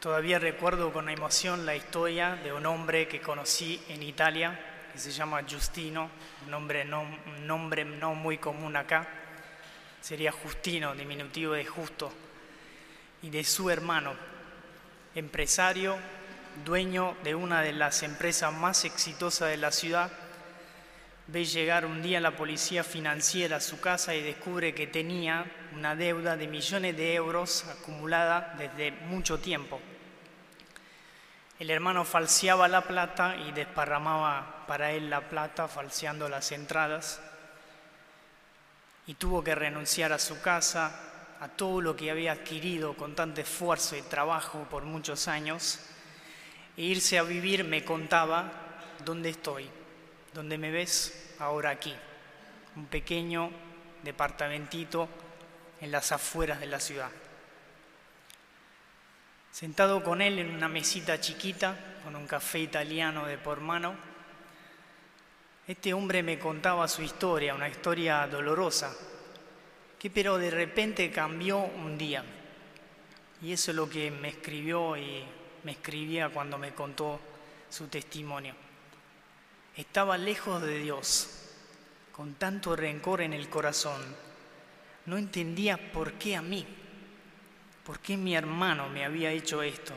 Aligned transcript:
Todavía 0.00 0.38
recuerdo 0.38 0.94
con 0.94 1.10
emoción 1.10 1.66
la 1.66 1.76
historia 1.76 2.34
de 2.36 2.54
un 2.54 2.64
hombre 2.64 3.06
que 3.06 3.20
conocí 3.20 3.78
en 3.90 4.02
Italia, 4.02 4.58
que 4.94 4.98
se 4.98 5.10
llama 5.10 5.42
Justino, 5.46 6.08
un 6.46 6.50
nombre 6.50 6.86
no, 6.86 7.02
un 7.02 7.46
nombre 7.46 7.84
no 7.84 8.14
muy 8.14 8.38
común 8.38 8.76
acá, 8.76 9.06
sería 10.00 10.32
Justino, 10.32 10.94
diminutivo 10.94 11.52
de 11.52 11.66
justo, 11.66 12.10
y 13.20 13.28
de 13.28 13.44
su 13.44 13.68
hermano, 13.68 14.14
empresario, 15.14 15.98
dueño 16.64 17.14
de 17.22 17.34
una 17.34 17.60
de 17.60 17.74
las 17.74 18.02
empresas 18.02 18.54
más 18.54 18.86
exitosas 18.86 19.50
de 19.50 19.58
la 19.58 19.70
ciudad, 19.70 20.10
ve 21.26 21.44
llegar 21.44 21.84
un 21.84 22.00
día 22.00 22.20
la 22.20 22.36
policía 22.36 22.84
financiera 22.84 23.58
a 23.58 23.60
su 23.60 23.80
casa 23.80 24.14
y 24.14 24.22
descubre 24.22 24.74
que 24.74 24.86
tenía 24.86 25.44
una 25.76 25.94
deuda 25.94 26.38
de 26.38 26.48
millones 26.48 26.96
de 26.96 27.14
euros 27.14 27.66
acumulada 27.66 28.54
desde 28.56 28.92
mucho 28.92 29.38
tiempo. 29.38 29.78
El 31.60 31.68
hermano 31.68 32.06
falseaba 32.06 32.68
la 32.68 32.80
plata 32.80 33.36
y 33.36 33.52
desparramaba 33.52 34.64
para 34.66 34.92
él 34.92 35.10
la 35.10 35.28
plata 35.28 35.68
falseando 35.68 36.26
las 36.26 36.52
entradas. 36.52 37.20
Y 39.06 39.12
tuvo 39.12 39.44
que 39.44 39.54
renunciar 39.54 40.10
a 40.14 40.18
su 40.18 40.40
casa, 40.40 40.90
a 41.38 41.48
todo 41.48 41.82
lo 41.82 41.94
que 41.94 42.10
había 42.10 42.32
adquirido 42.32 42.94
con 42.94 43.14
tanto 43.14 43.42
esfuerzo 43.42 43.94
y 43.94 44.00
trabajo 44.00 44.66
por 44.70 44.84
muchos 44.84 45.28
años 45.28 45.80
e 46.78 46.82
irse 46.82 47.18
a 47.18 47.24
vivir 47.24 47.62
me 47.64 47.84
contaba 47.84 48.50
dónde 49.04 49.28
estoy, 49.28 49.68
dónde 50.32 50.56
me 50.56 50.70
ves 50.70 51.34
ahora 51.40 51.68
aquí, 51.68 51.94
un 52.74 52.86
pequeño 52.86 53.50
departamentito 54.02 55.10
en 55.82 55.90
las 55.90 56.10
afueras 56.10 56.58
de 56.58 56.66
la 56.66 56.80
ciudad. 56.80 57.10
Sentado 59.52 60.02
con 60.02 60.22
él 60.22 60.38
en 60.38 60.54
una 60.54 60.68
mesita 60.68 61.20
chiquita, 61.20 61.76
con 62.04 62.14
un 62.14 62.26
café 62.26 62.60
italiano 62.60 63.26
de 63.26 63.36
por 63.36 63.60
mano, 63.60 63.94
este 65.66 65.92
hombre 65.92 66.22
me 66.22 66.38
contaba 66.38 66.88
su 66.88 67.02
historia, 67.02 67.54
una 67.54 67.68
historia 67.68 68.26
dolorosa, 68.26 68.92
que 69.98 70.10
pero 70.10 70.38
de 70.38 70.50
repente 70.50 71.10
cambió 71.10 71.58
un 71.58 71.98
día. 71.98 72.24
Y 73.42 73.52
eso 73.52 73.70
es 73.70 73.76
lo 73.76 73.88
que 73.88 74.10
me 74.10 74.28
escribió 74.28 74.96
y 74.96 75.24
me 75.64 75.72
escribía 75.72 76.28
cuando 76.28 76.58
me 76.58 76.74
contó 76.74 77.20
su 77.68 77.88
testimonio. 77.88 78.54
Estaba 79.76 80.18
lejos 80.18 80.62
de 80.62 80.78
Dios, 80.78 81.28
con 82.12 82.34
tanto 82.34 82.76
rencor 82.76 83.20
en 83.20 83.32
el 83.32 83.48
corazón. 83.48 84.00
No 85.06 85.16
entendía 85.16 85.92
por 85.92 86.14
qué 86.14 86.36
a 86.36 86.42
mí, 86.42 86.66
por 87.90 87.98
qué 87.98 88.16
mi 88.16 88.36
hermano 88.36 88.88
me 88.88 89.04
había 89.04 89.32
hecho 89.32 89.64
esto. 89.64 89.94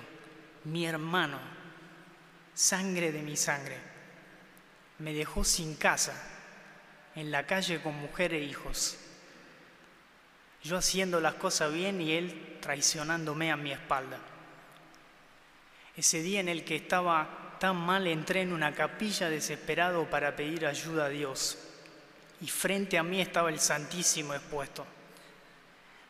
Mi 0.64 0.88
hermano, 0.88 1.38
sangre 2.56 3.12
de 3.12 3.22
mi 3.22 3.38
sangre, 3.38 3.78
me 4.98 5.14
dejó 5.14 5.44
sin 5.44 5.76
casa, 5.76 6.12
en 7.14 7.30
la 7.30 7.46
calle 7.46 7.84
con 7.84 7.96
mujer 7.96 8.34
e 8.34 8.40
hijos. 8.40 8.98
Yo 10.64 10.76
haciendo 10.76 11.22
las 11.22 11.36
cosas 11.36 11.72
bien 11.72 12.02
y 12.02 12.14
él 12.14 12.58
traicionándome 12.62 13.52
a 13.52 13.58
mi 13.58 13.72
espalda. 13.72 14.18
Ese 15.96 16.24
día 16.24 16.40
en 16.40 16.50
el 16.50 16.66
que 16.66 16.78
estaba 16.78 17.58
tan 17.60 17.76
mal 17.78 18.08
entré 18.08 18.42
en 18.42 18.54
una 18.54 18.74
capilla 18.74 19.30
desesperado 19.30 20.10
para 20.10 20.36
pedir 20.36 20.66
ayuda 20.66 21.06
a 21.06 21.10
Dios 21.10 21.60
y 22.42 22.48
frente 22.48 22.98
a 22.98 23.04
mí 23.04 23.22
estaba 23.22 23.52
el 23.52 23.60
Santísimo 23.60 24.34
expuesto. 24.34 24.84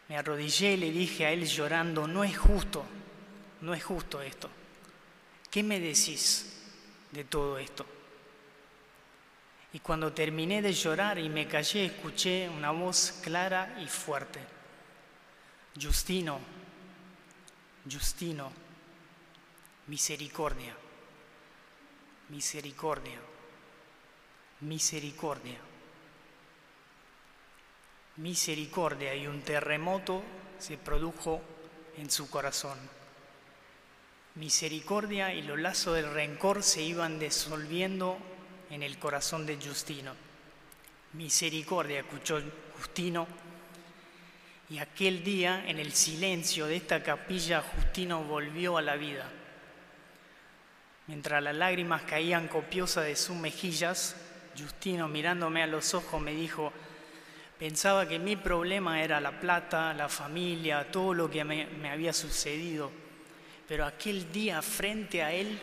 Me 0.09 0.18
arrodillé 0.18 0.73
y 0.73 0.78
le 0.78 0.92
dije 0.92 1.26
a 1.26 1.32
él 1.32 1.46
llorando, 1.46 2.08
no 2.08 2.23
es 2.23 2.38
justo, 2.38 2.84
no 3.62 3.73
es 3.73 3.84
justo 3.84 4.22
esto. 4.22 4.50
¿Qué 5.50 5.64
me 5.64 5.80
decís 5.80 6.62
de 7.12 7.24
todo 7.24 7.58
esto? 7.58 7.86
Y 9.74 9.80
cuando 9.80 10.13
terminé 10.13 10.62
de 10.62 10.74
llorar 10.74 11.18
y 11.18 11.30
me 11.30 11.47
callé, 11.47 11.86
escuché 11.86 12.47
una 12.47 12.72
voz 12.72 13.19
clara 13.24 13.78
y 13.84 13.88
fuerte. 13.88 14.40
Justino, 15.81 16.40
Justino, 17.92 18.52
misericordia, 19.88 20.75
misericordia, 22.30 23.19
misericordia, 24.62 25.58
misericordia. 28.18 29.16
Y 29.16 29.28
un 29.28 29.41
terremoto 29.41 30.24
se 30.59 30.78
produjo 30.78 31.41
en 31.97 32.09
su 32.09 32.29
corazón. 32.29 32.78
Misericordia 34.35 35.34
y 35.34 35.44
los 35.44 35.59
lazos 35.59 35.96
del 35.96 36.12
rencor 36.12 36.63
se 36.63 36.81
iban 36.81 37.19
disolviendo 37.19 38.18
en 38.72 38.81
el 38.81 38.97
corazón 38.97 39.46
de 39.46 39.57
Justino. 39.57 40.13
Misericordia, 41.13 42.00
escuchó 42.00 42.41
Justino. 42.78 43.28
Y 44.69 44.80
aquel 44.80 45.24
día, 45.24 45.63
en 45.68 45.78
el 45.78 45.94
silencio 45.94 46.66
de 46.66 46.78
esta 46.78 47.03
capilla, 47.03 47.62
Justino 47.62 48.24
volvió 48.24 48.78
a 48.78 48.81
la 48.81 48.95
vida. 48.95 49.30
Mientras 51.06 51.44
las 51.44 51.56
lágrimas 51.56 52.01
caían 52.03 52.47
copiosas 52.47 53.06
de 53.06 53.16
sus 53.16 53.35
mejillas, 53.35 54.16
Justino, 54.57 55.07
mirándome 55.07 55.62
a 55.62 55.68
los 55.68 55.94
ojos, 55.94 56.19
me 56.19 56.34
dijo, 56.34 56.74
pensaba 57.58 58.08
que 58.08 58.19
mi 58.19 58.36
problema 58.36 59.02
era 59.02 59.22
la 59.22 59.40
plata, 59.40 59.94
la 59.94 60.09
familia, 60.09 60.91
todo 60.91 61.14
lo 61.14 61.30
que 61.30 61.44
me, 61.44 61.90
había 61.90 62.14
sucedido. 62.14 62.91
Pero 63.68 63.86
aquel 63.86 64.31
día, 64.31 64.62
frente 64.62 65.24
a 65.24 65.31
él, 65.31 65.59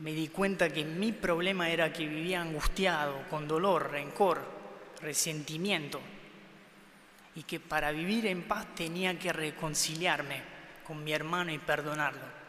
me 0.00 0.12
di 0.12 0.28
cuenta 0.28 0.70
que 0.70 0.84
mi 0.84 1.12
problema 1.12 1.70
era 1.70 1.92
que 1.92 2.06
vivía 2.06 2.40
angustiado, 2.40 3.22
con 3.30 3.46
dolor, 3.46 3.90
rencor, 3.90 4.40
resentimiento, 5.00 6.00
y 7.36 7.42
que 7.44 7.60
para 7.60 7.92
vivir 7.92 8.26
en 8.26 8.42
paz 8.42 8.74
tenía 8.74 9.18
que 9.18 9.32
reconciliarme 9.32 10.42
con 10.86 11.02
mi 11.02 11.12
hermano 11.12 11.52
y 11.52 11.58
perdonarlo. 11.58 12.44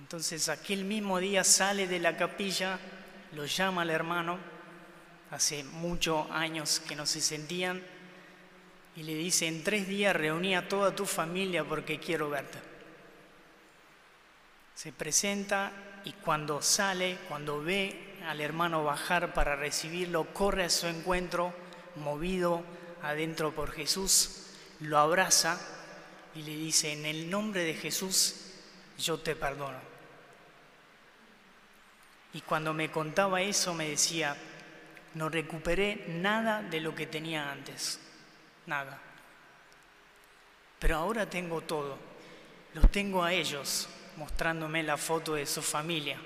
Entonces 0.00 0.48
aquel 0.48 0.84
mismo 0.84 1.18
día 1.18 1.44
sale 1.44 1.86
de 1.86 2.00
la 2.00 2.16
capilla, 2.16 2.78
lo 3.32 3.46
llama 3.46 3.82
al 3.82 3.90
hermano, 3.90 4.38
hace 5.32 5.64
muchos 5.64 6.30
años 6.30 6.80
que 6.86 6.94
no 6.94 7.06
se 7.06 7.20
sentían, 7.20 7.82
y 8.94 9.02
le 9.02 9.14
dice, 9.14 9.48
en 9.48 9.64
tres 9.64 9.88
días 9.88 10.14
reuní 10.14 10.54
a 10.54 10.68
toda 10.68 10.94
tu 10.94 11.06
familia 11.06 11.64
porque 11.64 11.98
quiero 11.98 12.30
verte 12.30 12.72
se 14.82 14.92
presenta 14.92 15.70
y 16.04 16.12
cuando 16.12 16.60
sale, 16.60 17.16
cuando 17.28 17.62
ve 17.62 18.16
al 18.26 18.40
hermano 18.40 18.82
bajar 18.82 19.32
para 19.32 19.54
recibirlo, 19.54 20.32
corre 20.32 20.64
a 20.64 20.70
su 20.70 20.88
encuentro, 20.88 21.54
movido 21.94 22.64
adentro 23.02 23.52
por 23.52 23.70
Jesús, 23.70 24.46
lo 24.80 24.98
abraza 24.98 25.60
y 26.34 26.42
le 26.42 26.56
dice, 26.56 26.92
en 26.92 27.06
el 27.06 27.30
nombre 27.30 27.62
de 27.62 27.74
Jesús, 27.74 28.34
yo 28.98 29.18
te 29.18 29.36
perdono. 29.36 29.78
Y 32.34 32.40
cuando 32.40 32.72
me 32.74 32.90
contaba 32.90 33.40
eso 33.40 33.74
me 33.74 33.88
decía, 33.88 34.36
no 35.14 35.28
recuperé 35.28 36.04
nada 36.08 36.62
de 36.62 36.80
lo 36.80 36.94
que 36.94 37.06
tenía 37.06 37.50
antes, 37.50 38.00
nada. 38.66 38.98
Pero 40.78 40.96
ahora 40.96 41.28
tengo 41.28 41.60
todo, 41.60 41.98
los 42.74 42.90
tengo 42.90 43.22
a 43.22 43.32
ellos, 43.32 43.88
mostrándome 44.16 44.82
la 44.82 44.96
foto 44.96 45.34
de 45.34 45.46
su 45.46 45.62
familia 45.62 46.18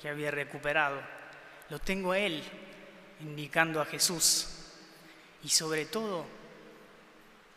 que 0.00 0.08
había 0.08 0.30
recuperado. 0.30 1.00
Lo 1.70 1.78
tengo 1.78 2.12
a 2.12 2.18
él 2.18 2.42
indicando 3.20 3.80
a 3.80 3.86
Jesús. 3.86 4.48
Y 5.42 5.48
sobre 5.48 5.86
todo, 5.86 6.26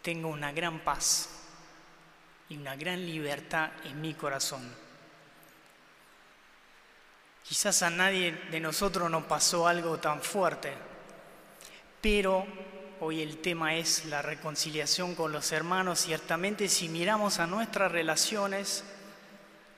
tengo 0.01 0.29
una 0.29 0.51
gran 0.51 0.79
paz 0.79 1.29
y 2.49 2.57
una 2.57 2.75
gran 2.75 3.05
libertad 3.05 3.71
en 3.85 3.99
mi 3.99 4.13
corazón. 4.13 4.86
Quizás 7.47 7.81
a 7.81 7.89
nadie 7.89 8.33
de 8.51 8.59
nosotros 8.59 9.09
nos 9.09 9.23
pasó 9.23 9.67
algo 9.67 9.99
tan 9.99 10.21
fuerte, 10.21 10.73
pero 12.01 12.45
hoy 12.99 13.21
el 13.21 13.37
tema 13.37 13.75
es 13.75 14.03
la 14.05 14.21
reconciliación 14.21 15.15
con 15.15 15.31
los 15.31 15.53
hermanos. 15.53 15.99
Ciertamente 15.99 16.67
si 16.67 16.89
miramos 16.89 17.39
a 17.39 17.47
nuestras 17.47 17.89
relaciones, 17.89 18.83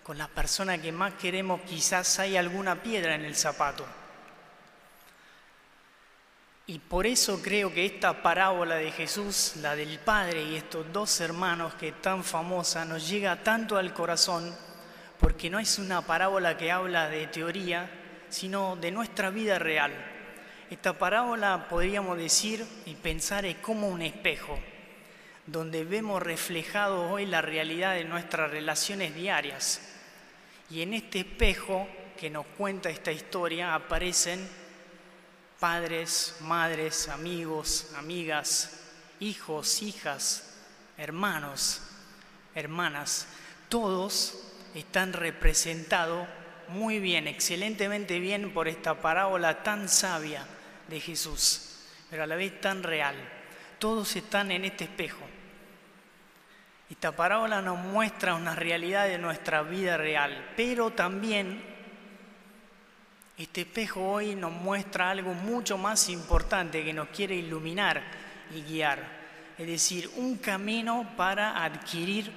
con 0.02 0.18
la 0.18 0.28
persona 0.28 0.82
que 0.82 0.92
más 0.92 1.14
queremos 1.14 1.62
quizás 1.62 2.18
hay 2.18 2.38
alguna 2.38 2.82
piedra 2.82 3.14
en 3.14 3.26
el 3.26 3.36
zapato. 3.36 3.86
Y 6.66 6.80
por 6.80 7.06
eso 7.06 7.40
creo 7.44 7.72
que 7.72 7.86
esta 7.86 8.24
parábola 8.24 8.78
de 8.78 8.92
Jesús, 8.92 9.54
la 9.58 9.76
del 9.76 10.00
Padre 10.00 10.42
y 10.42 10.56
estos 10.56 10.92
dos 10.92 11.20
hermanos 11.22 11.76
que 11.76 11.90
es 11.90 12.02
tan 12.02 12.24
famosa, 12.24 12.86
nos 12.86 13.08
llega 13.08 13.44
tanto 13.44 13.78
al 13.78 13.94
corazón, 13.94 14.56
porque 15.40 15.50
no 15.50 15.60
es 15.60 15.80
una 15.80 16.02
parábola 16.02 16.58
que 16.58 16.70
habla 16.70 17.08
de 17.08 17.26
teoría, 17.28 17.90
sino 18.28 18.76
de 18.76 18.92
nuestra 18.92 19.30
vida 19.30 19.58
real. 19.58 19.94
Esta 20.70 21.00
parábola 21.00 21.70
podríamos 21.70 22.18
decir 22.18 22.66
y 22.86 22.96
pensar 22.96 23.46
es 23.46 23.56
como 23.56 23.88
un 23.88 24.02
espejo 24.02 24.60
donde 25.46 25.86
vemos 25.86 26.22
reflejado 26.22 27.10
hoy 27.10 27.26
la 27.26 27.42
realidad 27.42 27.96
de 27.96 28.04
nuestras 28.04 28.52
relaciones 28.52 29.16
diarias. 29.16 29.80
Y 30.70 30.82
en 30.82 30.94
este 30.94 31.20
espejo 31.20 31.88
que 32.20 32.30
nos 32.30 32.46
cuenta 32.58 32.90
esta 32.90 33.14
historia 33.14 33.76
aparecen 33.76 34.46
padres, 35.58 36.36
madres, 36.42 37.08
amigos, 37.08 37.94
amigas, 37.98 38.82
hijos, 39.22 39.84
hijas, 39.84 40.58
hermanos, 40.98 41.82
hermanas. 42.56 43.26
Todos 43.70 44.49
están 44.76 45.14
representados 45.14 46.28
muy 46.70 47.00
bien, 47.00 47.28
excelentemente 47.28 48.20
bien 48.20 48.54
por 48.54 48.68
esta 48.68 49.02
parábola 49.02 49.64
tan 49.64 49.90
sabia 49.90 50.46
de 50.88 51.00
Jesús, 51.00 51.80
pero 52.10 52.24
a 52.24 52.28
la 52.28 52.36
vez 52.36 52.62
tan 52.62 52.84
real. 52.84 53.16
Todos 53.80 54.16
están 54.16 54.52
en 54.52 54.66
este 54.66 54.84
espejo. 54.84 55.26
Esta 56.90 57.16
parábola 57.16 57.62
nos 57.62 57.78
muestra 57.80 58.36
una 58.36 58.56
realidad 58.56 59.08
de 59.08 59.18
nuestra 59.18 59.62
vida 59.62 59.98
real, 59.98 60.54
pero 60.56 60.92
también 60.92 61.62
este 63.38 63.62
espejo 63.62 64.02
hoy 64.02 64.36
nos 64.36 64.52
muestra 64.52 65.12
algo 65.12 65.34
mucho 65.34 65.78
más 65.78 66.10
importante 66.10 66.84
que 66.84 66.94
nos 66.94 67.08
quiere 67.10 67.36
iluminar 67.36 68.02
y 68.54 68.62
guiar, 68.64 69.00
es 69.58 69.68
decir, 69.68 70.10
un 70.18 70.38
camino 70.38 71.14
para 71.16 71.64
adquirir 71.64 72.34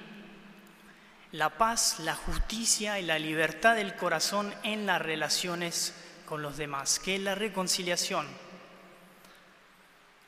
la 1.33 1.49
paz, 1.49 1.99
la 1.99 2.13
justicia 2.13 2.99
y 2.99 3.03
la 3.03 3.17
libertad 3.17 3.75
del 3.75 3.95
corazón 3.95 4.53
en 4.61 4.85
las 4.85 5.01
relaciones 5.01 5.95
con 6.27 6.43
los 6.43 6.57
demás, 6.57 6.99
que 6.99 7.15
es 7.15 7.21
la 7.21 7.33
reconciliación, 7.33 8.27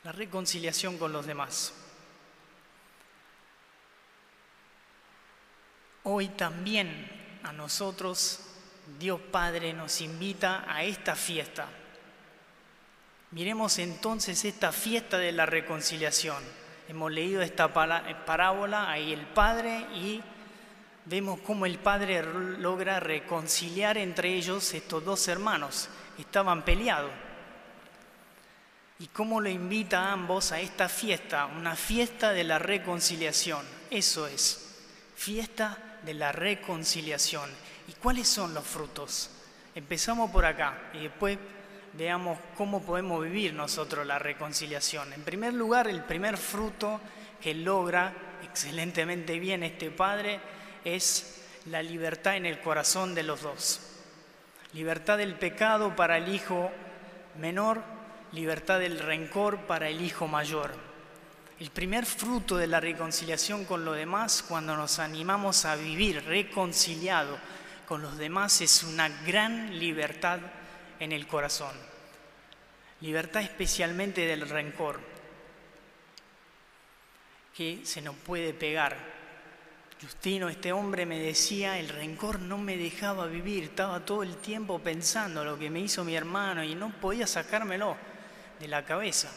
la 0.02 0.10
reconciliación 0.10 0.98
con 0.98 1.12
los 1.12 1.24
demás. 1.24 1.72
Hoy 6.02 6.28
también 6.30 7.38
a 7.44 7.52
nosotros 7.52 8.40
Dios 8.98 9.20
Padre 9.20 9.72
nos 9.72 10.00
invita 10.00 10.64
a 10.66 10.82
esta 10.82 11.14
fiesta. 11.14 11.68
Miremos 13.30 13.78
entonces 13.78 14.44
esta 14.44 14.72
fiesta 14.72 15.18
de 15.18 15.30
la 15.30 15.46
reconciliación. 15.46 16.42
Hemos 16.88 17.12
leído 17.12 17.42
esta 17.42 17.72
parábola, 17.72 18.90
ahí 18.90 19.12
el 19.12 19.26
Padre 19.26 19.86
y 19.94 20.20
vemos 21.06 21.40
cómo 21.40 21.66
el 21.66 21.78
padre 21.78 22.22
logra 22.58 23.00
reconciliar 23.00 23.96
entre 23.96 24.34
ellos 24.34 24.74
estos 24.74 25.04
dos 25.04 25.26
hermanos 25.28 25.88
estaban 26.18 26.64
peleados. 26.64 27.12
Y 28.98 29.08
cómo 29.08 29.40
lo 29.40 29.48
invita 29.48 30.00
a 30.00 30.12
ambos 30.12 30.52
a 30.52 30.60
esta 30.60 30.88
fiesta, 30.88 31.46
una 31.46 31.76
fiesta 31.76 32.32
de 32.32 32.44
la 32.44 32.58
reconciliación. 32.58 33.64
Eso 33.90 34.26
es, 34.26 34.78
fiesta 35.14 35.98
de 36.02 36.14
la 36.14 36.32
reconciliación. 36.32 37.50
¿Y 37.88 37.92
cuáles 37.92 38.26
son 38.26 38.54
los 38.54 38.64
frutos? 38.64 39.30
Empezamos 39.74 40.30
por 40.30 40.46
acá 40.46 40.90
y 40.94 41.00
después 41.00 41.38
veamos 41.92 42.38
cómo 42.56 42.82
podemos 42.82 43.22
vivir 43.22 43.52
nosotros 43.52 44.06
la 44.06 44.18
reconciliación. 44.18 45.12
En 45.12 45.22
primer 45.22 45.52
lugar, 45.52 45.88
el 45.88 46.02
primer 46.02 46.38
fruto 46.38 46.98
que 47.40 47.54
logra 47.54 48.12
excelentemente 48.42 49.38
bien 49.38 49.62
este 49.62 49.90
Padre 49.90 50.40
es 50.86 51.42
la 51.66 51.82
libertad 51.82 52.36
en 52.36 52.46
el 52.46 52.60
corazón 52.60 53.14
de 53.14 53.24
los 53.24 53.42
dos. 53.42 53.80
Libertad 54.72 55.18
del 55.18 55.34
pecado 55.34 55.96
para 55.96 56.16
el 56.16 56.32
hijo 56.32 56.70
menor, 57.40 57.82
libertad 58.32 58.78
del 58.78 59.00
rencor 59.00 59.66
para 59.66 59.88
el 59.88 60.00
hijo 60.00 60.28
mayor. 60.28 60.72
El 61.58 61.70
primer 61.70 62.06
fruto 62.06 62.56
de 62.56 62.68
la 62.68 62.78
reconciliación 62.78 63.64
con 63.64 63.84
los 63.84 63.96
demás, 63.96 64.44
cuando 64.46 64.76
nos 64.76 65.00
animamos 65.00 65.64
a 65.64 65.74
vivir 65.74 66.22
reconciliado 66.24 67.36
con 67.88 68.00
los 68.00 68.16
demás, 68.16 68.60
es 68.60 68.84
una 68.84 69.08
gran 69.24 69.78
libertad 69.78 70.38
en 71.00 71.10
el 71.10 71.26
corazón. 71.26 71.74
Libertad 73.00 73.42
especialmente 73.42 74.20
del 74.26 74.48
rencor, 74.48 75.00
que 77.56 77.80
se 77.84 78.02
nos 78.02 78.14
puede 78.16 78.54
pegar 78.54 79.15
Justino, 80.00 80.50
este 80.50 80.72
hombre 80.72 81.06
me 81.06 81.18
decía, 81.18 81.78
el 81.78 81.88
rencor 81.88 82.40
no 82.40 82.58
me 82.58 82.76
dejaba 82.76 83.26
vivir, 83.26 83.64
estaba 83.64 84.04
todo 84.04 84.22
el 84.22 84.36
tiempo 84.36 84.78
pensando 84.78 85.42
lo 85.42 85.58
que 85.58 85.70
me 85.70 85.80
hizo 85.80 86.04
mi 86.04 86.14
hermano 86.14 86.62
y 86.62 86.74
no 86.74 86.90
podía 87.00 87.26
sacármelo 87.26 87.96
de 88.60 88.68
la 88.68 88.84
cabeza. 88.84 89.32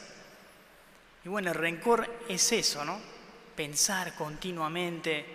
Y 1.23 1.29
bueno, 1.29 1.51
el 1.51 1.55
rencor 1.55 2.09
es 2.27 2.51
eso, 2.51 2.83
¿no? 2.83 2.99
Pensar 3.55 4.15
continuamente 4.15 5.25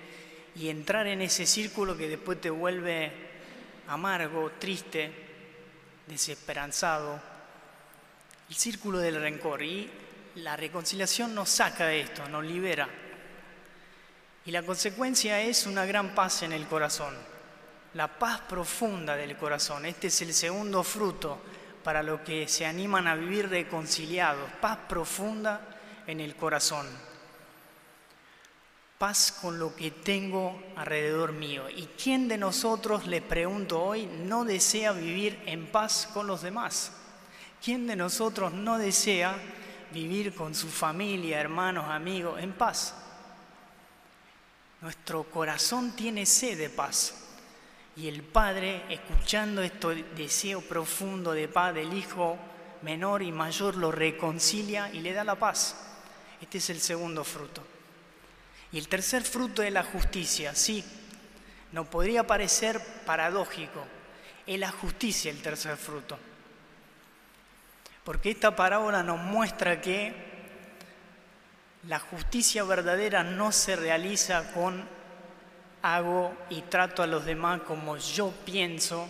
y 0.57 0.69
entrar 0.69 1.07
en 1.07 1.23
ese 1.23 1.47
círculo 1.47 1.97
que 1.97 2.09
después 2.09 2.39
te 2.41 2.51
vuelve 2.51 3.11
amargo, 3.89 4.53
triste, 4.59 5.11
desesperanzado. 6.07 7.19
El 8.51 8.55
círculo 8.55 8.99
del 8.99 9.21
rencor. 9.21 9.63
Y 9.63 9.91
la 10.37 10.57
reconciliación 10.57 11.35
nos 11.35 11.49
saca 11.49 11.87
de 11.87 12.03
esto, 12.03 12.29
nos 12.29 12.45
libera 12.45 12.89
y 14.47 14.51
la 14.51 14.63
consecuencia 14.63 15.41
es 15.41 15.67
una 15.67 15.87
gran 15.87 16.15
paz 16.15 16.43
en 16.43 16.53
el 16.53 16.67
corazón, 16.67 17.15
la 17.95 18.19
paz 18.19 18.43
profunda 18.43 19.17
del 19.17 19.37
corazón. 19.37 19.87
Este 19.87 20.09
es 20.09 20.21
el 20.21 20.35
segundo 20.35 20.83
fruto 20.83 21.41
para 21.83 22.03
los 22.03 22.21
que 22.21 22.47
se 22.47 22.67
animan 22.67 23.07
a 23.07 23.15
vivir 23.15 23.49
reconciliados, 23.49 24.51
paz 24.61 24.79
profunda 24.89 25.61
en 26.07 26.21
el 26.21 26.37
corazón. 26.37 26.87
Paz 28.99 29.39
con 29.41 29.59
lo 29.59 29.75
que 29.75 29.91
tengo 29.91 30.63
alrededor 30.77 31.33
mío. 31.33 31.69
¿Y 31.69 31.87
quién 32.03 32.29
de 32.29 32.39
nosotros, 32.39 33.07
le 33.07 33.21
pregunto 33.21 33.83
hoy, 33.83 34.07
no 34.07 34.45
desea 34.45 34.93
vivir 34.93 35.43
en 35.47 35.67
paz 35.67 36.09
con 36.13 36.27
los 36.27 36.43
demás? 36.43 36.93
¿Quién 37.63 37.87
de 37.87 37.97
nosotros 37.97 38.53
no 38.53 38.79
desea 38.79 39.37
vivir 39.93 40.35
con 40.35 40.55
su 40.55 40.69
familia, 40.69 41.41
hermanos, 41.41 41.87
amigos, 41.89 42.41
en 42.41 42.53
paz? 42.53 42.95
Nuestro 44.85 45.25
corazón 45.25 45.97
tiene 45.97 46.27
sed 46.27 46.59
de 46.59 46.69
paz. 46.69 47.15
Y 47.97 48.07
el 48.07 48.23
Padre, 48.23 48.83
escuchando 48.91 49.63
este 49.63 50.05
deseo 50.15 50.61
profundo 50.61 51.33
de 51.33 51.49
paz 51.49 51.73
del 51.73 51.95
Hijo 51.95 52.37
menor 52.83 53.23
y 53.23 53.33
mayor, 53.33 53.77
lo 53.77 53.91
reconcilia 53.91 54.93
y 54.93 55.01
le 55.01 55.15
da 55.15 55.25
la 55.25 55.37
paz. 55.37 55.75
Este 56.39 56.59
es 56.59 56.69
el 56.69 56.83
segundo 56.83 57.25
fruto. 57.25 57.65
Y 58.73 58.79
el 58.79 58.87
tercer 58.87 59.23
fruto 59.23 59.63
es 59.63 59.73
la 59.73 59.85
justicia. 59.85 60.55
Sí, 60.55 60.85
no 61.73 61.87
podría 61.87 62.27
parecer 62.27 62.79
paradójico. 63.07 63.87
Es 64.47 64.61
la 64.61 64.71
justicia 64.71 65.31
el 65.31 65.41
tercer 65.41 65.79
fruto. 65.79 66.19
Porque 68.05 68.33
esta 68.33 68.55
parábola 68.55 69.03
nos 69.03 69.19
muestra 69.19 69.81
que 69.81 70.34
la 71.89 71.99
justicia 71.99 72.65
verdadera 72.65 73.23
no 73.23 73.53
se 73.53 73.77
realiza 73.77 74.53
con 74.53 74.85
hago 75.83 76.35
y 76.49 76.63
trato 76.63 77.03
a 77.03 77.07
los 77.07 77.27
demás 77.27 77.61
como 77.63 77.99
yo 77.99 78.33
pienso 78.45 79.07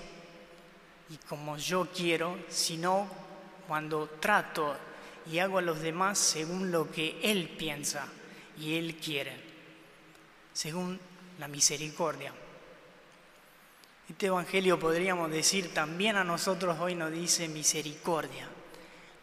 y 1.08 1.16
como 1.28 1.56
yo 1.56 1.88
quiero, 1.94 2.36
sino 2.48 3.06
cuando 3.68 4.08
trato 4.18 4.76
y 5.30 5.38
hago 5.38 5.58
a 5.58 5.62
los 5.62 5.80
demás 5.80 6.18
según 6.18 6.72
lo 6.72 6.90
que 6.90 7.20
Él 7.22 7.48
piensa 7.56 8.08
y 8.58 8.76
Él 8.76 8.96
quiere, 8.96 9.36
según 10.52 10.98
la 11.38 11.46
misericordia. 11.46 12.32
Este 14.08 14.26
Evangelio 14.26 14.78
podríamos 14.78 15.30
decir 15.30 15.72
también 15.72 16.16
a 16.16 16.24
nosotros 16.24 16.78
hoy 16.80 16.94
nos 16.96 17.12
dice 17.12 17.48
misericordia 17.48 18.48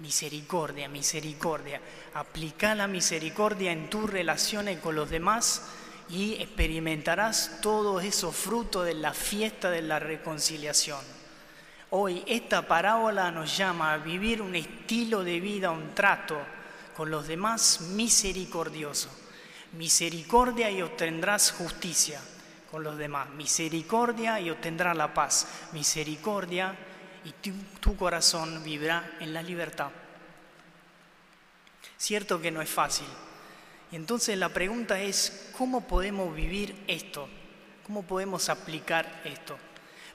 misericordia, 0.01 0.89
misericordia. 0.89 1.79
Aplica 2.15 2.75
la 2.75 2.87
misericordia 2.87 3.71
en 3.71 3.89
tus 3.89 4.09
relaciones 4.09 4.79
con 4.79 4.95
los 4.95 5.09
demás 5.09 5.61
y 6.09 6.33
experimentarás 6.41 7.59
todo 7.61 8.01
eso 8.01 8.31
fruto 8.31 8.83
de 8.83 8.95
la 8.95 9.13
fiesta 9.13 9.69
de 9.69 9.81
la 9.81 9.99
reconciliación. 9.99 10.99
Hoy 11.91 12.23
esta 12.27 12.67
parábola 12.67 13.31
nos 13.31 13.55
llama 13.55 13.93
a 13.93 13.97
vivir 13.97 14.41
un 14.41 14.55
estilo 14.55 15.23
de 15.23 15.39
vida, 15.39 15.71
un 15.71 15.93
trato 15.93 16.37
con 16.95 17.11
los 17.11 17.27
demás 17.27 17.81
misericordioso. 17.81 19.09
Misericordia 19.73 20.69
y 20.69 20.81
obtendrás 20.81 21.51
justicia 21.51 22.19
con 22.69 22.83
los 22.83 22.97
demás. 22.97 23.29
Misericordia 23.31 24.39
y 24.39 24.49
obtendrás 24.49 24.97
la 24.97 25.13
paz. 25.13 25.47
Misericordia 25.73 26.75
y 27.23 27.31
tu, 27.79 27.95
corazón 27.95 28.63
vivirá 28.63 29.17
en 29.19 29.33
la 29.33 29.43
libertad. 29.43 29.89
Cierto 31.97 32.41
que 32.41 32.51
no 32.51 32.61
es 32.61 32.69
fácil. 32.69 33.07
Y 33.91 33.95
entonces 33.95 34.37
la 34.37 34.49
pregunta 34.49 34.99
es, 34.99 35.51
¿cómo 35.57 35.87
podemos 35.87 36.35
vivir 36.35 36.83
esto? 36.87 37.27
¿Cómo 37.85 38.03
podemos 38.03 38.49
aplicar 38.49 39.21
esto? 39.25 39.57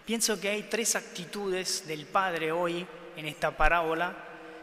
Pienso 0.04 0.40
que 0.40 0.48
hay 0.48 0.64
tres 0.64 0.96
actitudes 0.96 1.86
del 1.86 2.06
Padre 2.06 2.52
hoy 2.52 2.86
en 3.16 3.26
esta 3.26 3.56
parábola 3.56 4.16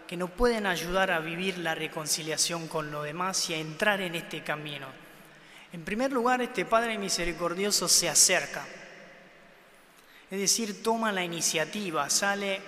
que 0.07 0.17
nos 0.17 0.31
pueden 0.31 0.65
ayudar 0.65 1.11
a 1.11 1.19
vivir 1.19 1.57
la 1.57 1.75
reconciliación 1.75 2.67
con 2.67 2.91
los 2.91 3.03
demás 3.03 3.49
y 3.49 3.53
a 3.53 3.57
entrar 3.57 4.01
en 4.01 4.15
este 4.15 4.43
camino. 4.43 4.87
En 5.71 5.83
primer 5.83 6.11
lugar, 6.11 6.41
este 6.41 6.65
Padre 6.65 6.97
misericordioso 6.97 7.87
se 7.87 8.09
acerca, 8.09 8.65
es 10.29 10.39
decir, 10.39 10.81
toma 10.81 11.11
la 11.11 11.23
iniciativa, 11.23 12.09
sale 12.09 12.59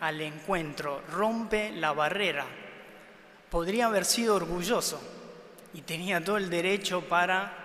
al 0.00 0.20
encuentro, 0.20 1.02
rompe 1.10 1.70
la 1.72 1.92
barrera. 1.92 2.44
Podría 3.50 3.86
haber 3.86 4.04
sido 4.04 4.34
orgulloso 4.34 5.00
y 5.72 5.82
tenía 5.82 6.22
todo 6.22 6.36
el 6.36 6.50
derecho 6.50 7.02
para 7.02 7.64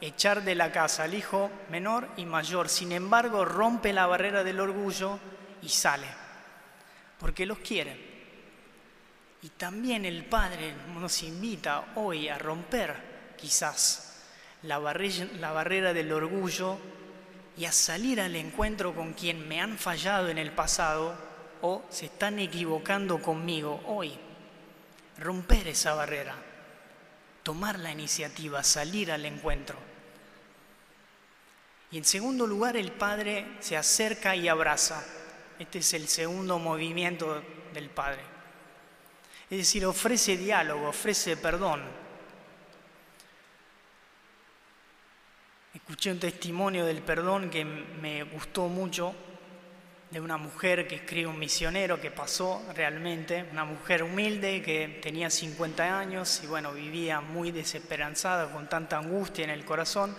echar 0.00 0.42
de 0.42 0.54
la 0.54 0.72
casa 0.72 1.04
al 1.04 1.14
hijo 1.14 1.50
menor 1.70 2.08
y 2.16 2.26
mayor. 2.26 2.68
Sin 2.68 2.92
embargo, 2.92 3.44
rompe 3.44 3.92
la 3.92 4.06
barrera 4.06 4.44
del 4.44 4.60
orgullo 4.60 5.18
y 5.62 5.68
sale, 5.68 6.06
porque 7.18 7.46
los 7.46 7.58
quiere. 7.58 8.10
Y 9.42 9.48
también 9.50 10.04
el 10.04 10.24
Padre 10.24 10.74
nos 10.94 11.22
invita 11.22 11.92
hoy 11.94 12.28
a 12.28 12.38
romper 12.38 13.34
quizás 13.36 14.06
la 14.62 14.78
la 14.78 15.52
barrera 15.52 15.94
del 15.94 16.12
orgullo 16.12 16.78
y 17.60 17.66
a 17.66 17.72
salir 17.72 18.22
al 18.22 18.36
encuentro 18.36 18.94
con 18.94 19.12
quien 19.12 19.46
me 19.46 19.60
han 19.60 19.76
fallado 19.76 20.30
en 20.30 20.38
el 20.38 20.50
pasado 20.50 21.14
o 21.60 21.82
se 21.90 22.06
están 22.06 22.38
equivocando 22.38 23.20
conmigo 23.20 23.82
hoy. 23.86 24.18
Romper 25.18 25.68
esa 25.68 25.92
barrera, 25.92 26.34
tomar 27.42 27.78
la 27.78 27.92
iniciativa, 27.92 28.64
salir 28.64 29.12
al 29.12 29.26
encuentro. 29.26 29.76
Y 31.90 31.98
en 31.98 32.06
segundo 32.06 32.46
lugar, 32.46 32.78
el 32.78 32.92
Padre 32.92 33.58
se 33.60 33.76
acerca 33.76 34.34
y 34.34 34.48
abraza. 34.48 35.04
Este 35.58 35.80
es 35.80 35.92
el 35.92 36.08
segundo 36.08 36.58
movimiento 36.58 37.44
del 37.74 37.90
Padre. 37.90 38.22
Es 39.50 39.58
decir, 39.58 39.84
ofrece 39.84 40.38
diálogo, 40.38 40.88
ofrece 40.88 41.36
perdón. 41.36 41.82
Escuché 45.72 46.10
un 46.10 46.18
testimonio 46.18 46.84
del 46.84 47.00
perdón 47.00 47.48
que 47.48 47.64
me 47.64 48.24
gustó 48.24 48.66
mucho 48.66 49.14
de 50.10 50.20
una 50.20 50.36
mujer 50.36 50.88
que 50.88 50.96
escribe 50.96 51.28
un 51.28 51.38
misionero 51.38 52.00
que 52.00 52.10
pasó 52.10 52.60
realmente, 52.74 53.44
una 53.52 53.64
mujer 53.64 54.02
humilde 54.02 54.62
que 54.62 54.98
tenía 55.00 55.30
50 55.30 55.96
años 55.96 56.40
y 56.42 56.48
bueno, 56.48 56.72
vivía 56.72 57.20
muy 57.20 57.52
desesperanzada, 57.52 58.52
con 58.52 58.68
tanta 58.68 58.98
angustia 58.98 59.44
en 59.44 59.50
el 59.50 59.64
corazón. 59.64 60.16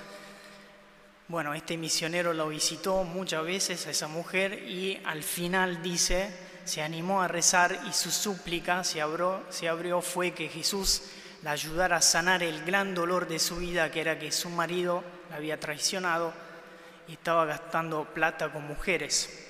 Bueno, 1.27 1.53
este 1.53 1.75
misionero 1.75 2.31
lo 2.31 2.47
visitó 2.47 3.03
muchas 3.03 3.43
veces 3.43 3.85
a 3.87 3.91
esa 3.91 4.07
mujer 4.07 4.53
y 4.53 5.01
al 5.03 5.21
final 5.21 5.83
dice, 5.83 6.33
se 6.63 6.81
animó 6.81 7.21
a 7.21 7.27
rezar 7.27 7.77
y 7.89 7.91
su 7.91 8.09
súplica 8.09 8.85
se 8.85 9.01
abrió, 9.01 9.43
se 9.49 9.67
abrió 9.67 10.01
fue 10.01 10.31
que 10.31 10.47
Jesús 10.47 11.01
la 11.43 11.51
ayudara 11.51 11.97
a 11.97 12.01
sanar 12.01 12.41
el 12.41 12.63
gran 12.63 12.95
dolor 12.95 13.27
de 13.27 13.39
su 13.39 13.57
vida, 13.57 13.91
que 13.91 13.99
era 13.99 14.17
que 14.17 14.31
su 14.31 14.49
marido 14.49 15.03
había 15.33 15.59
traicionado 15.59 16.33
y 17.07 17.13
estaba 17.13 17.45
gastando 17.45 18.05
plata 18.05 18.51
con 18.51 18.67
mujeres. 18.67 19.47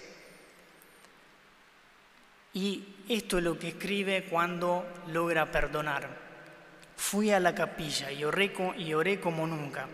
Y 2.53 2.83
esto 3.07 3.37
es 3.37 3.43
lo 3.43 3.57
que 3.57 3.69
escribe 3.69 4.25
cuando 4.29 4.85
logra 5.07 5.51
perdonar. 5.51 6.07
Fui 6.97 7.31
a 7.31 7.39
la 7.39 7.55
capilla 7.55 8.11
y 8.11 8.23
oré, 8.23 8.53
y 8.77 8.93
oré 8.93 9.19
como 9.19 9.47
nunca. 9.47 9.87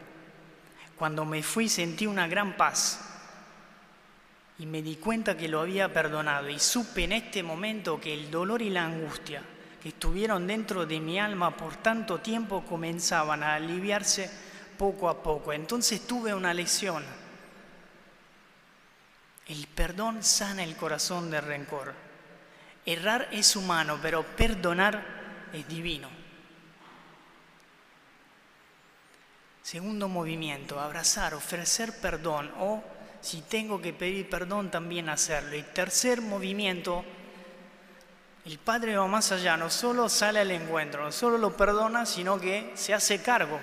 Cuando 0.98 1.26
me 1.26 1.44
fui 1.44 1.70
sentí 1.70 2.08
una 2.08 2.28
gran 2.28 2.58
paz 2.58 3.00
y 4.60 4.66
me 4.66 4.82
di 4.82 4.96
cuenta 4.96 5.38
que 5.38 5.48
lo 5.48 5.62
había 5.62 5.94
perdonado 5.94 6.50
y 6.50 6.58
supe 6.58 7.04
en 7.04 7.12
este 7.12 7.44
momento 7.44 8.02
que 8.02 8.14
el 8.14 8.32
dolor 8.32 8.64
y 8.64 8.72
la 8.72 8.86
angustia 8.86 9.44
que 9.82 9.90
estuvieron 9.90 10.48
dentro 10.48 10.88
de 10.88 11.00
mi 11.00 11.20
alma 11.20 11.56
por 11.56 11.76
tanto 11.76 12.20
tiempo 12.20 12.64
comenzaban 12.66 13.44
a 13.44 13.54
aliviarse 13.56 14.32
poco 14.78 15.10
a 15.10 15.22
poco. 15.22 15.52
Entonces 15.54 16.06
tuve 16.06 16.34
una 16.34 16.54
lección. 16.54 17.04
El 19.48 19.68
perdón 19.68 20.24
sana 20.24 20.64
el 20.64 20.76
corazón 20.76 21.32
de 21.32 21.42
rencor. 21.42 21.94
Errar 22.86 23.30
es 23.32 23.56
humano, 23.56 24.00
pero 24.02 24.24
perdonar 24.24 25.04
es 25.54 25.68
divino. 25.68 26.10
Segundo 29.62 30.08
movimiento, 30.08 30.80
abrazar, 30.80 31.34
ofrecer 31.34 32.00
perdón 32.00 32.50
o 32.60 32.82
si 33.20 33.42
tengo 33.42 33.82
que 33.82 33.92
pedir 33.92 34.30
perdón, 34.30 34.72
también 34.72 35.10
hacerlo. 35.10 35.58
Y 35.58 35.64
tercer 35.64 36.22
movimiento, 36.22 37.04
el 38.46 38.58
Padre 38.60 38.96
va 38.96 39.08
más 39.08 39.34
allá, 39.34 39.58
no 39.58 39.70
solo 39.70 40.08
sale 40.08 40.40
al 40.40 40.52
encuentro, 40.52 41.04
no 41.04 41.12
solo 41.12 41.38
lo 41.38 41.58
perdona, 41.58 42.06
sino 42.06 42.40
que 42.40 42.72
se 42.76 42.94
hace 42.94 43.22
cargo 43.22 43.60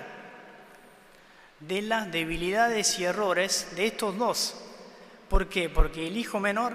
de 1.59 1.81
las 1.81 2.11
debilidades 2.11 2.99
y 2.99 3.05
errores 3.05 3.75
de 3.75 3.87
estos 3.87 4.17
dos. 4.17 4.61
¿Por 5.29 5.49
qué? 5.49 5.69
Porque 5.69 6.07
el 6.07 6.17
hijo 6.17 6.39
menor 6.39 6.73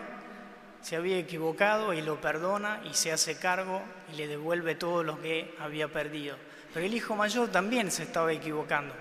se 0.83 0.97
había 0.97 1.19
equivocado 1.19 1.93
y 1.93 2.01
lo 2.01 2.21
perdona 2.21 2.83
y 2.91 2.95
se 2.95 3.13
hace 3.13 3.39
cargo 3.39 3.83
y 4.13 4.17
le 4.17 4.27
devuelve 4.27 4.75
todo 4.75 5.03
lo 5.03 5.21
que 5.21 5.55
había 5.61 5.89
perdido. 5.89 6.37
Pero 6.73 6.87
el 6.87 6.95
hijo 6.95 7.15
mayor 7.17 7.49
también 7.51 7.91
se 7.91 8.05
estaba 8.05 8.33
equivocando 8.33 8.95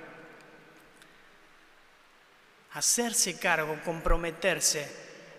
hacerse 2.74 3.40
cargo, 3.40 3.80
comprometerse, 3.84 4.90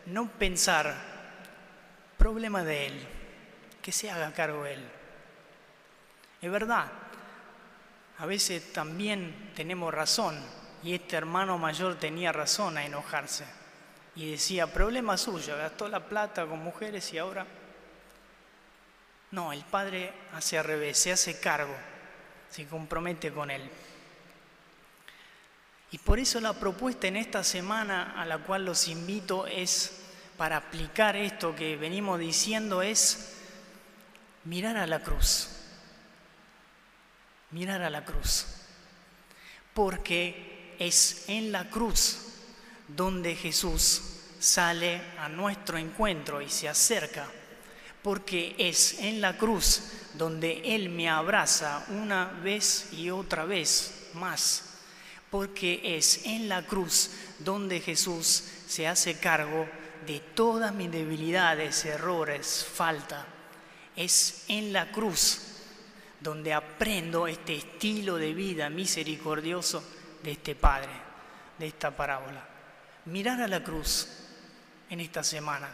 no 0.07 0.29
pensar, 0.29 0.95
problema 2.19 2.65
de 2.65 2.87
él, 2.87 3.07
que 3.81 3.93
se 3.93 4.11
haga 4.11 4.33
cargo 4.33 4.67
él. 4.67 4.85
Es 6.43 6.51
verdad, 6.51 6.87
a 8.21 8.27
veces 8.27 8.73
también 8.75 9.51
tenemos 9.57 9.95
razón, 9.95 10.39
y 10.83 10.95
este 10.95 11.17
hermano 11.17 11.57
mayor 11.57 11.95
tenía 11.95 12.33
razón 12.33 12.77
a 12.77 12.85
enojarse, 12.85 13.45
y 14.15 14.33
decía, 14.33 14.67
problema 14.67 15.17
suyo, 15.17 15.57
gastó 15.57 15.89
la 15.89 16.07
plata 16.07 16.47
con 16.47 16.59
mujeres 16.59 17.13
y 17.15 17.19
ahora... 17.19 17.47
No, 19.31 19.53
el 19.53 19.63
padre 19.63 20.13
hace 20.35 20.59
al 20.59 20.65
revés, 20.65 20.99
se 20.99 21.13
hace 21.13 21.39
cargo, 21.39 21.75
se 22.51 22.67
compromete 22.67 23.33
con 23.33 23.49
él. 23.51 23.63
Y 25.93 25.99
por 25.99 26.19
eso 26.19 26.41
la 26.41 26.53
propuesta 26.53 27.07
en 27.07 27.17
esta 27.17 27.45
semana 27.45 28.21
a 28.21 28.27
la 28.27 28.39
cual 28.39 28.65
los 28.65 28.89
invito 28.89 29.47
es, 29.47 30.03
para 30.37 30.57
aplicar 30.57 31.15
esto 31.15 31.55
que 31.55 31.77
venimos 31.77 32.19
diciendo, 32.19 32.83
es 32.83 33.37
mirar 34.45 34.77
a 34.77 34.87
la 34.89 35.01
cruz. 35.01 35.60
Mirar 37.53 37.83
a 37.83 37.91
la 37.91 38.05
cruz. 38.05 38.47
Porque 39.75 40.75
es 40.79 41.25
en 41.29 41.53
la 41.53 41.69
cruz 41.69 42.19
donde 42.89 43.35
Jesús 43.37 44.03
sale 44.39 45.01
a 45.19 45.29
nuestro 45.29 45.79
encuentro 45.79 46.41
y 46.41 46.49
se 46.49 46.69
acerca. 46.69 47.27
Porque 48.03 48.55
es 48.59 49.01
en 49.01 49.21
la 49.21 49.37
cruz 49.37 49.83
donde 50.15 50.75
Él 50.75 50.89
me 50.89 51.09
abraza 51.09 51.85
una 51.89 52.27
vez 52.27 52.93
y 52.93 53.11
otra 53.11 53.45
vez 53.45 54.09
más 54.15 54.71
porque 55.31 55.97
es 55.97 56.27
en 56.27 56.49
la 56.49 56.67
cruz 56.67 57.11
donde 57.39 57.81
Jesús 57.81 58.43
se 58.67 58.87
hace 58.87 59.19
cargo 59.19 59.67
de 60.07 60.21
todas 60.21 60.75
mis 60.75 60.91
debilidades, 60.91 61.85
errores, 61.85 62.67
falta. 62.75 63.27
Es 63.95 64.45
en 64.49 64.73
la 64.73 64.91
cruz 64.91 65.41
donde 66.21 66.53
aprendo 66.53 67.27
este 67.27 67.57
estilo 67.57 68.17
de 68.17 68.35
vida 68.35 68.69
misericordioso 68.69 69.83
de 70.23 70.33
este 70.33 70.55
Padre, 70.55 70.93
de 71.59 71.67
esta 71.67 71.91
parábola. 71.91 72.45
Mirar 73.07 73.41
a 73.41 73.49
la 73.49 73.65
cruz 73.65 74.09
en 74.91 75.01
esta 75.01 75.25
semana. 75.25 75.69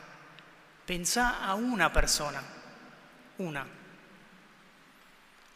Pensá 0.86 1.44
a 1.44 1.54
una 1.54 1.92
persona, 1.92 2.40
una, 3.38 3.66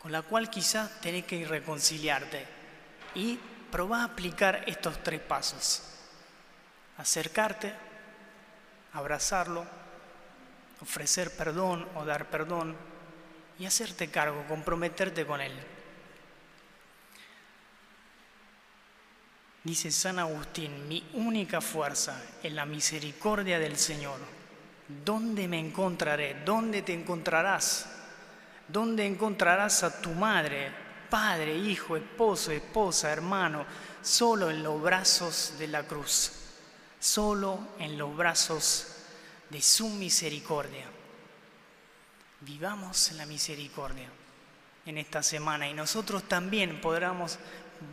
con 0.00 0.10
la 0.10 0.22
cual 0.22 0.50
quizás 0.50 1.00
tenés 1.00 1.24
que 1.24 1.46
reconciliarte 1.46 2.46
y 3.14 3.38
probá 3.70 4.00
a 4.00 4.04
aplicar 4.04 4.64
estos 4.66 5.02
tres 5.04 5.20
pasos. 5.20 5.82
Acercarte, 6.98 7.72
abrazarlo, 8.94 9.64
ofrecer 10.80 11.36
perdón 11.36 11.86
o 11.94 12.04
dar 12.04 12.28
perdón 12.28 12.76
y 13.60 13.66
hacerte 13.66 14.10
cargo, 14.10 14.42
comprometerte 14.48 15.26
con 15.26 15.40
él. 15.40 15.52
Dice 19.62 19.90
San 19.90 20.18
Agustín, 20.18 20.88
mi 20.88 21.06
única 21.12 21.60
fuerza 21.60 22.20
es 22.42 22.50
la 22.52 22.64
misericordia 22.64 23.58
del 23.58 23.76
Señor. 23.76 24.18
¿Dónde 25.04 25.46
me 25.46 25.60
encontraré? 25.60 26.42
¿Dónde 26.42 26.80
te 26.80 26.94
encontrarás? 26.94 27.86
¿Dónde 28.66 29.04
encontrarás 29.04 29.82
a 29.82 30.00
tu 30.00 30.10
madre, 30.12 30.72
padre, 31.10 31.54
hijo, 31.54 31.98
esposo, 31.98 32.52
esposa, 32.52 33.12
hermano, 33.12 33.66
solo 34.00 34.50
en 34.50 34.62
los 34.62 34.80
brazos 34.80 35.54
de 35.58 35.68
la 35.68 35.82
cruz, 35.82 36.32
solo 36.98 37.68
en 37.78 37.98
los 37.98 38.16
brazos 38.16 38.86
de 39.50 39.60
su 39.60 39.90
misericordia. 39.90 40.99
Vivamos 42.40 43.10
en 43.10 43.18
la 43.18 43.26
misericordia 43.26 44.08
en 44.86 44.98
esta 44.98 45.22
semana 45.22 45.68
y 45.68 45.74
nosotros 45.74 46.24
también 46.24 46.80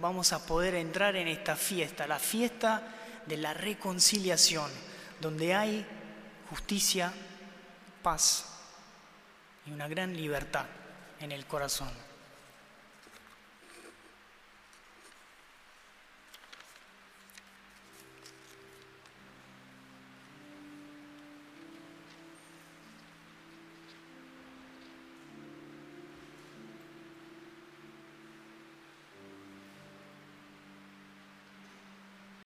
vamos 0.01 0.33
a 0.33 0.45
poder 0.45 0.75
entrar 0.75 1.15
en 1.15 1.27
esta 1.27 1.55
fiesta, 1.55 2.07
la 2.07 2.19
fiesta 2.19 2.81
de 3.25 3.37
la 3.37 3.53
reconciliación, 3.53 4.71
donde 5.19 5.53
hay 5.53 5.85
justicia, 6.49 7.11
paz 8.01 8.45
y 9.65 9.71
una 9.71 9.87
gran 9.87 10.15
libertad 10.15 10.65
en 11.19 11.31
el 11.31 11.45
corazón. 11.45 12.06